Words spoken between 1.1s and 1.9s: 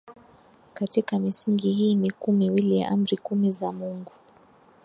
misingi